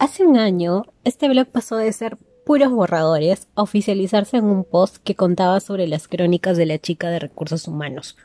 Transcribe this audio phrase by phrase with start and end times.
[0.00, 2.16] Hace un año, este blog pasó de ser
[2.46, 7.10] puros borradores a oficializarse en un post que contaba sobre las crónicas de la chica
[7.10, 8.16] de recursos humanos.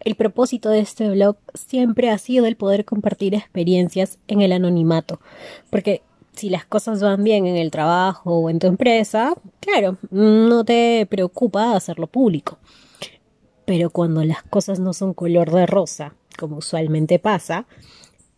[0.00, 5.20] El propósito de este blog siempre ha sido el poder compartir experiencias en el anonimato,
[5.68, 6.00] porque
[6.32, 11.06] si las cosas van bien en el trabajo o en tu empresa, claro, no te
[11.10, 12.56] preocupa hacerlo público.
[13.66, 17.66] Pero cuando las cosas no son color de rosa, como usualmente pasa,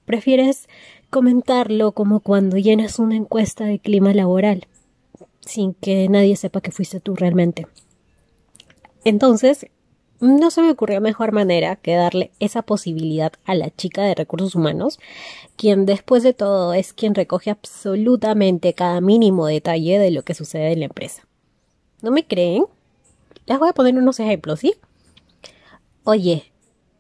[0.06, 0.68] prefieres
[1.10, 4.66] comentarlo como cuando llenas una encuesta de clima laboral,
[5.40, 7.66] sin que nadie sepa que fuiste tú realmente.
[9.04, 9.66] Entonces,
[10.20, 14.54] no se me ocurrió mejor manera que darle esa posibilidad a la chica de recursos
[14.54, 14.98] humanos,
[15.56, 20.72] quien después de todo es quien recoge absolutamente cada mínimo detalle de lo que sucede
[20.72, 21.26] en la empresa.
[22.02, 22.64] ¿No me creen?
[23.46, 24.74] Les voy a poner unos ejemplos, ¿sí?
[26.04, 26.52] Oye,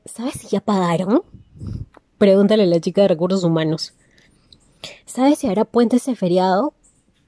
[0.04, 1.22] ¿sabes si ya pagaron?
[2.18, 3.94] Pregúntale a la chica de recursos humanos.
[5.18, 6.74] ¿Sabes si habrá puente ese feriado?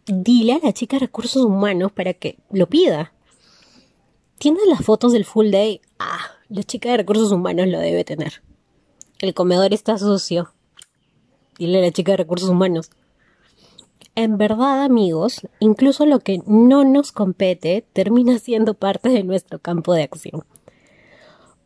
[0.07, 3.13] Dile a la chica de recursos humanos para que lo pida.
[4.39, 5.81] ¿Tienes las fotos del full day?
[5.99, 8.45] Ah, la chica de recursos humanos lo debe tener.
[9.19, 10.53] El comedor está sucio.
[11.59, 12.91] Dile a la chica de recursos humanos.
[14.15, 19.95] En verdad, amigos, incluso lo que no nos compete termina siendo parte de nuestro campo
[19.95, 20.45] de acción.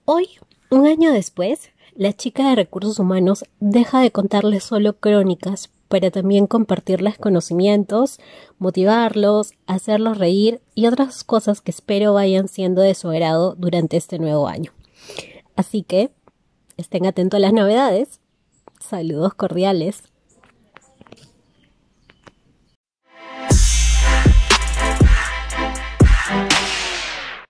[0.06, 0.30] Hoy,
[0.70, 6.46] un año después, la chica de recursos humanos deja de contarles solo crónicas para también
[6.46, 8.18] compartirles conocimientos,
[8.58, 14.18] motivarlos, hacerlos reír y otras cosas que espero vayan siendo de su agrado durante este
[14.18, 14.72] nuevo año.
[15.56, 16.10] Así que
[16.76, 18.20] estén atentos a las novedades.
[18.80, 20.13] Saludos cordiales.